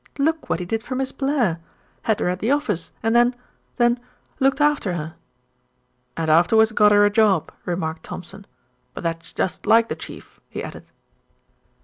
"Look 0.17 0.49
what 0.49 0.59
he 0.59 0.65
did 0.65 0.81
for 0.81 0.95
Miss 0.95 1.11
Blair. 1.11 1.59
Had 2.01 2.19
her 2.21 2.27
at 2.29 2.39
the 2.39 2.49
office 2.49 2.89
and 3.03 3.15
then 3.15 3.35
then 3.77 3.99
looked 4.39 4.59
after 4.59 4.93
her." 4.95 5.13
"And 6.17 6.27
afterwards 6.27 6.71
got 6.71 6.91
her 6.91 7.05
a 7.05 7.11
job," 7.11 7.51
remarked 7.65 8.01
Thompson. 8.01 8.47
"But 8.95 9.03
that's 9.03 9.31
just 9.31 9.67
like 9.67 9.89
the 9.89 9.95
Chief," 9.95 10.39
he 10.49 10.63
added. 10.63 10.85